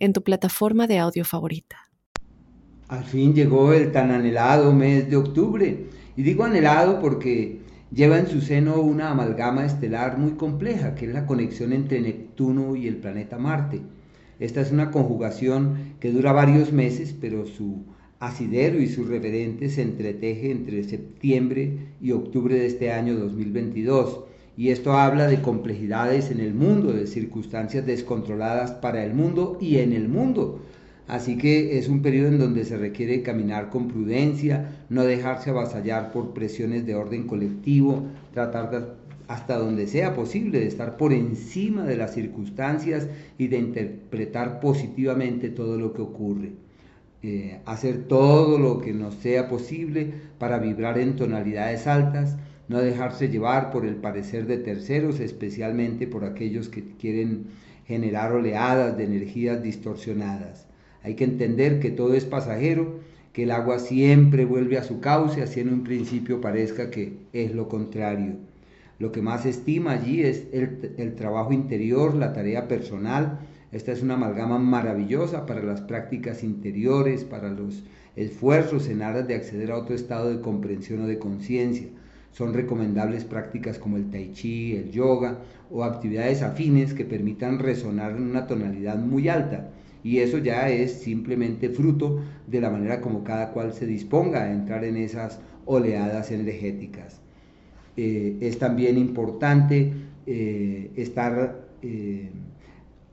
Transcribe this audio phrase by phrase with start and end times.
[0.00, 1.76] en tu plataforma de audio favorita.
[2.88, 5.86] Al fin llegó el tan anhelado mes de octubre.
[6.16, 7.60] Y digo anhelado porque
[7.92, 12.74] lleva en su seno una amalgama estelar muy compleja, que es la conexión entre Neptuno
[12.74, 13.80] y el planeta Marte.
[14.40, 17.84] Esta es una conjugación que dura varios meses, pero su
[18.18, 24.70] asidero y su referente se entreteje entre septiembre y octubre de este año 2022 y
[24.70, 29.92] esto habla de complejidades en el mundo, de circunstancias descontroladas para el mundo y en
[29.92, 30.60] el mundo.
[31.06, 36.12] Así que es un periodo en donde se requiere caminar con prudencia, no dejarse avasallar
[36.12, 41.96] por presiones de orden colectivo, tratar hasta donde sea posible de estar por encima de
[41.96, 46.52] las circunstancias y de interpretar positivamente todo lo que ocurre.
[47.22, 52.36] Eh, hacer todo lo que nos sea posible para vibrar en tonalidades altas,
[52.70, 57.46] no dejarse llevar por el parecer de terceros, especialmente por aquellos que quieren
[57.84, 60.68] generar oleadas de energías distorsionadas.
[61.02, 63.00] Hay que entender que todo es pasajero,
[63.32, 67.52] que el agua siempre vuelve a su cauce, así en un principio parezca que es
[67.56, 68.36] lo contrario.
[69.00, 73.40] Lo que más estima allí es el, el trabajo interior, la tarea personal.
[73.72, 77.82] Esta es una amalgama maravillosa para las prácticas interiores, para los
[78.14, 81.88] esfuerzos en aras de acceder a otro estado de comprensión o de conciencia.
[82.32, 85.38] Son recomendables prácticas como el tai chi, el yoga
[85.70, 89.70] o actividades afines que permitan resonar en una tonalidad muy alta.
[90.02, 94.52] Y eso ya es simplemente fruto de la manera como cada cual se disponga a
[94.52, 97.20] entrar en esas oleadas energéticas.
[97.96, 99.92] Eh, es también importante
[100.26, 102.30] eh, estar eh,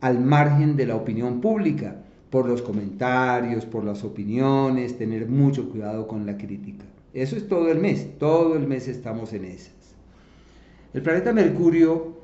[0.01, 1.97] al margen de la opinión pública
[2.29, 6.85] por los comentarios, por las opiniones, tener mucho cuidado con la crítica.
[7.13, 9.73] Eso es todo el mes, todo el mes estamos en esas.
[10.93, 12.17] El planeta Mercurio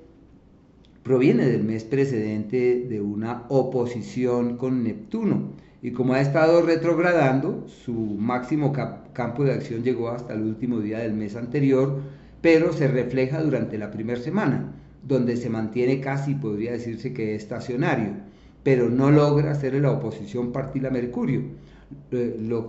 [1.03, 5.51] proviene del mes precedente de una oposición con Neptuno
[5.81, 8.71] y como ha estado retrogradando, su máximo
[9.13, 12.01] campo de acción llegó hasta el último día del mes anterior,
[12.41, 14.73] pero se refleja durante la primera semana,
[15.05, 18.13] donde se mantiene casi, podría decirse que estacionario,
[18.63, 21.41] pero no logra hacer la oposición partir a Mercurio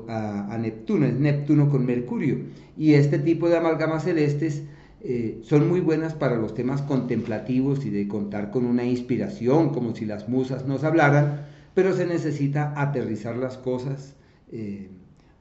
[0.08, 2.38] a, Neptuno, es Neptuno con Mercurio.
[2.76, 4.62] Y este tipo de amalgamas celestes
[5.02, 9.94] eh, son muy buenas para los temas contemplativos y de contar con una inspiración, como
[9.94, 14.14] si las musas nos hablaran, pero se necesita aterrizar las cosas,
[14.50, 14.88] eh,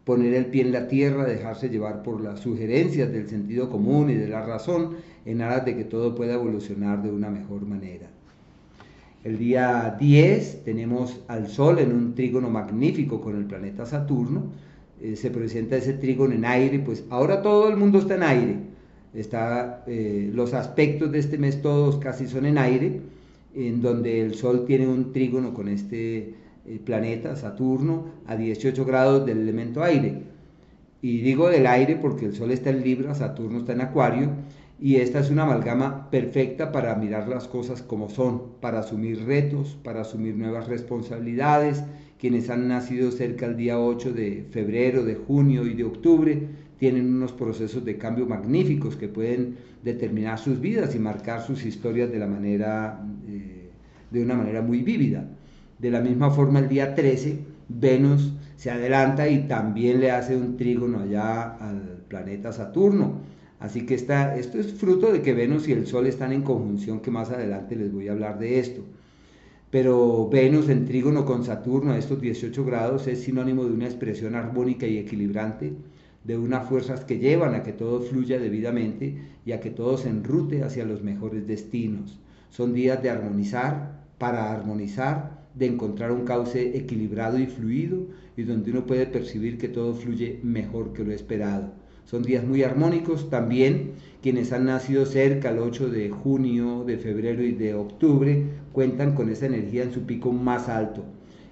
[0.03, 4.15] poner el pie en la tierra, dejarse llevar por las sugerencias del sentido común y
[4.15, 8.12] de la razón, en aras de que todo pueda evolucionar de una mejor manera.
[9.23, 14.51] El día 10 tenemos al Sol en un trígono magnífico con el planeta Saturno.
[15.01, 18.55] Eh, se presenta ese trígono en aire, pues ahora todo el mundo está en aire.
[19.13, 22.99] Está, eh, los aspectos de este mes todos casi son en aire,
[23.55, 26.33] en donde el Sol tiene un trígono con este
[26.65, 30.21] eh, planeta Saturno a 18 grados del elemento aire.
[31.01, 34.31] Y digo del aire porque el Sol está en Libra, Saturno está en Acuario,
[34.83, 39.77] y esta es una amalgama perfecta para mirar las cosas como son, para asumir retos,
[39.81, 41.81] para asumir nuevas responsabilidades.
[42.19, 46.47] Quienes han nacido cerca del día 8 de febrero, de junio y de octubre
[46.79, 49.55] tienen unos procesos de cambio magníficos que pueden
[49.85, 53.69] determinar sus vidas y marcar sus historias de, la manera, eh,
[54.11, 55.29] de una manera muy vívida.
[55.79, 57.39] De la misma forma, el día 13,
[57.69, 63.31] Venus se adelanta y también le hace un trígono allá al planeta Saturno
[63.63, 67.11] Así que esto es fruto de que Venus y el Sol están en conjunción, que
[67.11, 68.81] más adelante les voy a hablar de esto.
[69.71, 74.35] Pero Venus en trígono con Saturno a estos 18 grados es sinónimo de una expresión
[74.35, 75.71] armónica y equilibrante,
[76.25, 79.15] de unas fuerzas que llevan a que todo fluya debidamente
[79.45, 82.19] y a que todo se enrute hacia los mejores destinos.
[82.49, 88.71] Son días de armonizar, para armonizar, de encontrar un cauce equilibrado y fluido y donde
[88.71, 91.81] uno puede percibir que todo fluye mejor que lo esperado.
[92.05, 93.29] Son días muy armónicos.
[93.29, 93.91] También
[94.21, 99.29] quienes han nacido cerca el 8 de junio, de febrero y de octubre cuentan con
[99.29, 101.03] esa energía en su pico más alto.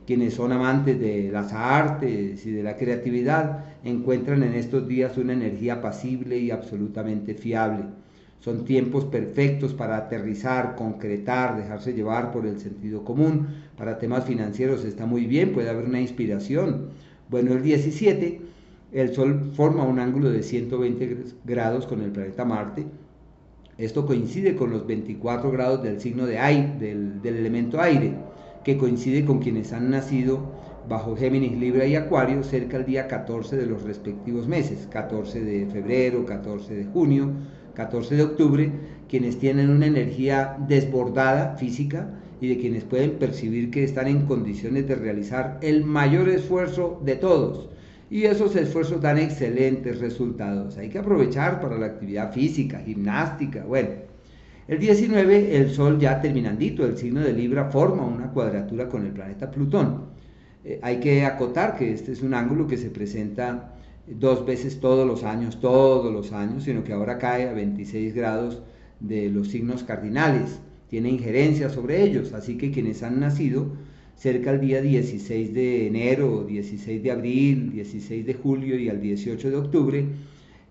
[0.08, 5.34] Quienes son amantes de las artes y de la creatividad encuentran en estos días una
[5.34, 7.86] energía pasible y absolutamente fiable.
[8.40, 13.48] Son tiempos perfectos para aterrizar, concretar, dejarse llevar por el sentido común.
[13.78, 16.88] Para temas financieros está muy bien, puede haber una inspiración.
[17.30, 18.42] Bueno, el 17,
[18.92, 22.86] el Sol forma un ángulo de 120 grados con el planeta Marte.
[23.78, 28.14] Esto coincide con los 24 grados del signo de aire, del, del elemento aire,
[28.64, 30.40] que coincide con quienes han nacido
[30.88, 35.66] bajo Géminis, Libra y Acuario cerca del día 14 de los respectivos meses, 14 de
[35.68, 37.32] febrero, 14 de junio,
[37.74, 38.72] 14 de octubre,
[39.08, 42.10] quienes tienen una energía desbordada física
[42.42, 47.16] y de quienes pueden percibir que están en condiciones de realizar el mayor esfuerzo de
[47.16, 47.71] todos.
[48.12, 50.78] Y esos esfuerzos dan excelentes resultados.
[50.78, 53.92] Hay que aprovechar para la actividad física, gimnástica, bueno.
[54.68, 59.14] El 19, el Sol ya terminandito, el signo de Libra forma una cuadratura con el
[59.14, 60.08] planeta Plutón.
[60.66, 63.76] Eh, hay que acotar que este es un ángulo que se presenta
[64.06, 68.62] dos veces todos los años, todos los años, sino que ahora cae a 26 grados
[69.00, 70.60] de los signos cardinales,
[70.90, 73.72] tiene injerencia sobre ellos, así que quienes han nacido
[74.22, 79.50] cerca al día 16 de enero, 16 de abril, 16 de julio y al 18
[79.50, 80.06] de octubre,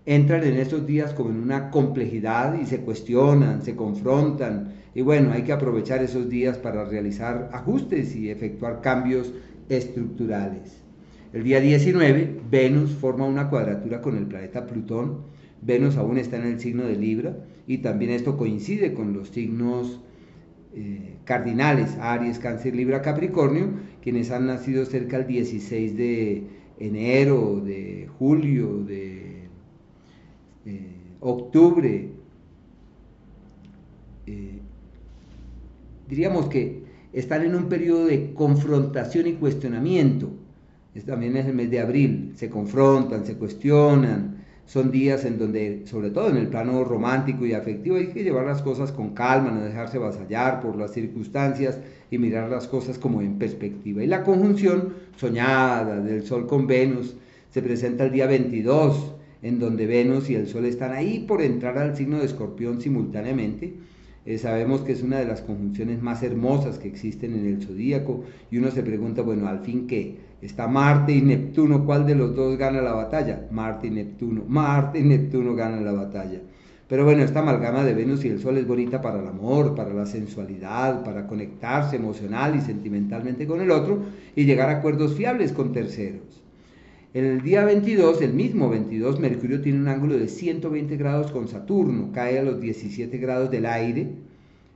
[0.05, 5.33] entran en estos días como en una complejidad y se cuestionan, se confrontan, y bueno,
[5.33, 9.33] hay que aprovechar esos días para realizar ajustes y efectuar cambios
[9.67, 10.81] estructurales.
[11.33, 15.23] El día 19, Venus forma una cuadratura con el planeta Plutón.
[15.61, 17.35] Venus aún está en el signo de Libra
[17.67, 19.99] y también esto coincide con los signos
[20.75, 23.69] eh, cardinales, Aries, Cáncer, Libra, Capricornio,
[24.01, 26.43] quienes han nacido cerca del 16 de
[26.79, 29.47] enero, de julio, de
[31.19, 32.09] octubre.
[34.27, 34.59] Eh,
[36.07, 36.83] diríamos que
[37.13, 40.31] están en un periodo de confrontación y cuestionamiento
[40.99, 44.40] también es el mes de abril, se confrontan, se cuestionan,
[44.71, 48.45] son días en donde, sobre todo en el plano romántico y afectivo, hay que llevar
[48.45, 51.77] las cosas con calma, no dejarse vasallar por las circunstancias
[52.09, 54.01] y mirar las cosas como en perspectiva.
[54.01, 57.17] Y la conjunción soñada del Sol con Venus
[57.49, 61.77] se presenta el día 22, en donde Venus y el Sol están ahí por entrar
[61.77, 63.73] al signo de Escorpión simultáneamente
[64.25, 68.23] eh, sabemos que es una de las conjunciones más hermosas que existen en el zodíaco
[68.51, 72.35] y uno se pregunta, bueno, al fin qué, está Marte y Neptuno, ¿cuál de los
[72.35, 73.47] dos gana la batalla?
[73.51, 76.39] Marte y Neptuno, Marte y Neptuno ganan la batalla.
[76.87, 79.93] Pero bueno, esta amalgama de Venus y el Sol es bonita para el amor, para
[79.93, 84.03] la sensualidad, para conectarse emocional y sentimentalmente con el otro
[84.35, 86.40] y llegar a acuerdos fiables con terceros.
[87.13, 92.09] El día 22, el mismo 22, Mercurio tiene un ángulo de 120 grados con Saturno,
[92.13, 94.13] cae a los 17 grados del aire,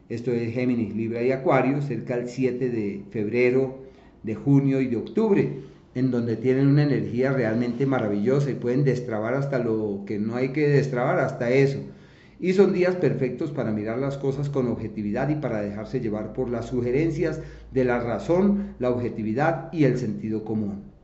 [0.09, 3.85] esto es Géminis, Libra y Acuario, cerca del 7 de febrero,
[4.23, 5.59] de junio y de octubre,
[5.93, 10.49] en donde tienen una energía realmente maravillosa y pueden destrabar hasta lo que no hay
[10.49, 11.79] que destrabar, hasta eso.
[12.41, 16.49] Y son días perfectos para mirar las cosas con objetividad y para dejarse llevar por
[16.49, 17.39] las sugerencias
[17.71, 20.94] de la razón, la objetividad y el sentido común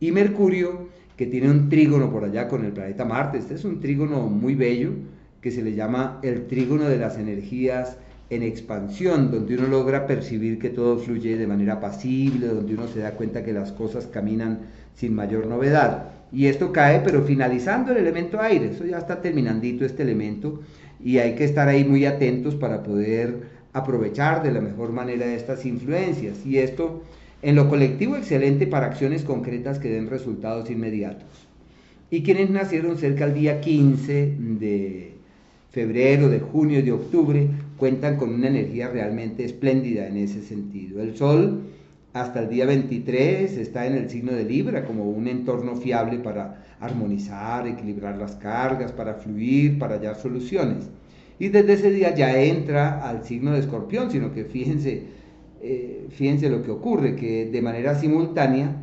[0.00, 3.38] y Mercurio, que tiene un trígono por allá con el planeta Marte.
[3.38, 4.92] Este es un trígono muy bello
[5.42, 7.98] que se le llama el trígono de las energías
[8.30, 13.00] en expansión, donde uno logra percibir que todo fluye de manera pasible, donde uno se
[13.00, 14.60] da cuenta que las cosas caminan
[14.94, 16.12] sin mayor novedad.
[16.32, 20.60] Y esto cae, pero finalizando el elemento aire, eso ya está terminandito este elemento,
[21.02, 25.66] y hay que estar ahí muy atentos para poder aprovechar de la mejor manera estas
[25.66, 26.46] influencias.
[26.46, 27.02] Y esto
[27.42, 31.48] en lo colectivo, excelente para acciones concretas que den resultados inmediatos.
[32.10, 35.14] Y quienes nacieron cerca del día 15 de
[35.70, 41.00] febrero, de junio, de octubre, cuentan con una energía realmente espléndida en ese sentido.
[41.00, 41.62] El Sol
[42.12, 46.64] hasta el día 23 está en el signo de Libra como un entorno fiable para
[46.80, 50.88] armonizar, equilibrar las cargas, para fluir, para hallar soluciones.
[51.38, 55.04] Y desde ese día ya entra al signo de Escorpión, sino que fíjense,
[55.62, 58.82] eh, fíjense lo que ocurre, que de manera simultánea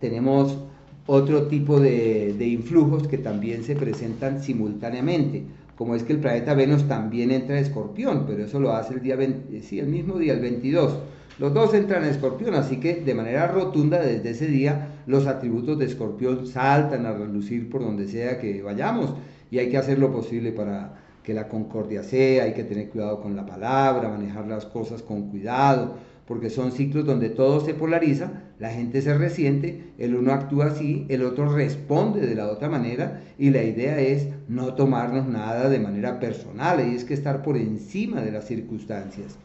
[0.00, 0.58] tenemos
[1.06, 5.42] otro tipo de, influjos que también se presentan simultáneamente,
[5.76, 9.02] como es que el planeta Venus también entra en escorpión, pero eso lo hace el
[9.02, 9.16] día
[9.62, 10.98] sí, el mismo día, el 22.
[11.38, 15.78] Los dos entran en escorpión, así que de manera rotunda desde ese día los atributos
[15.78, 19.14] de escorpión saltan a relucir por donde sea que vayamos
[19.50, 23.20] y hay que hacer lo posible para que la concordia sea, hay que tener cuidado
[23.20, 28.44] con la palabra, manejar las cosas con cuidado, porque son ciclos donde todo se polariza,
[28.58, 33.20] la gente se resiente, el uno actúa así, el otro responde de la otra manera
[33.36, 37.58] y la idea es no tomarnos nada de manera personal, y es que estar por
[37.58, 39.36] encima de las circunstancias.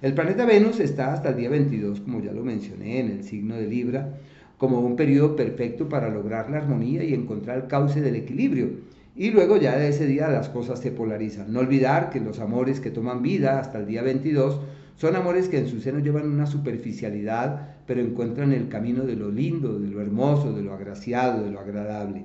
[0.00, 3.56] El planeta Venus está hasta el día 22, como ya lo mencioné, en el signo
[3.56, 4.14] de Libra,
[4.58, 9.30] como un periodo perfecto para lograr la armonía y encontrar el cauce del equilibrio Y
[9.30, 11.52] luego ya de ese día las cosas se polarizan.
[11.52, 14.60] No olvidar que los amores que toman vida hasta el día 22
[14.96, 19.30] son amores que en su seno llevan una superficialidad, pero encuentran el camino de lo
[19.30, 22.24] lindo, de lo hermoso, de lo agraciado, de lo agradable.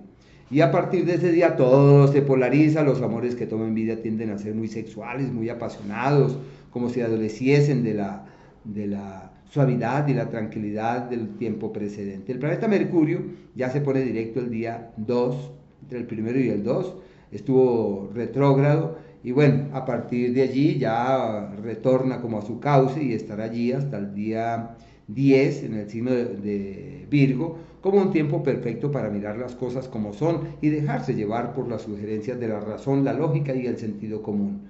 [0.50, 4.29] Y a partir de ese día todo se polariza, los amores que toman vida tienden
[4.29, 6.38] a ser muy sexuales, muy apasionados,
[6.72, 8.25] como si adoleciesen de la,
[8.63, 12.32] de la suavidad y la tranquilidad del tiempo precedente.
[12.32, 13.24] El planeta Mercurio
[13.56, 15.51] ya se pone directo el día 2,
[15.88, 16.96] entre el primero y el 2,
[17.32, 23.13] estuvo retrógrado y bueno, a partir de allí ya retorna como a su cauce y
[23.13, 24.75] estará allí hasta el día
[25.08, 30.12] 10 en el signo de, Virgo como un tiempo perfecto para mirar las cosas como
[30.12, 34.22] son y dejarse llevar por las sugerencias de la razón, la lógica y el sentido
[34.22, 34.63] común.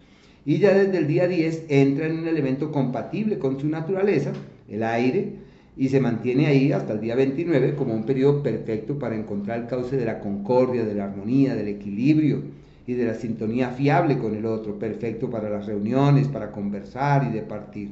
[0.46, 4.34] Y ya desde el día 10 entra en un elemento compatible con su naturaleza,
[4.70, 5.47] el aire,
[5.78, 9.68] y se mantiene ahí hasta el día 29 como un periodo perfecto para encontrar el
[9.68, 12.42] cauce de la concordia, de la armonía, del equilibrio
[12.88, 17.34] y de la sintonía fiable con el otro, perfecto para las reuniones, para conversar y
[17.34, 17.92] de partir.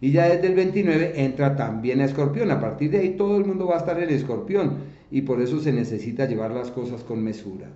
[0.00, 2.50] Y ya desde el 29 entra también a Escorpión.
[2.50, 4.74] A partir de ahí todo el mundo va a estar en Escorpión
[5.10, 7.66] y por eso se necesita llevar las cosas con mesura.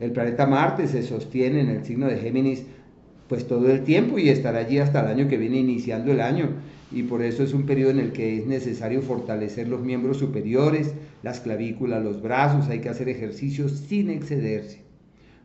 [0.00, 2.64] El planeta Marte se sostiene en el signo de Géminis
[3.28, 6.50] pues todo el tiempo y estará allí hasta el año que viene iniciando el año
[6.92, 10.94] y por eso es un periodo en el que es necesario fortalecer los miembros superiores,
[11.22, 14.82] las clavículas, los brazos, hay que hacer ejercicios sin excederse.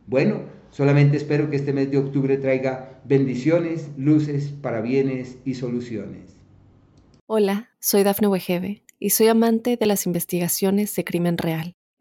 [0.06, 6.36] Bueno, solamente espero que este mes de octubre traiga bendiciones, luces, parabienes y soluciones.
[7.26, 11.74] Hola, soy Dafne Wegebe y soy amante de las investigaciones de crimen real.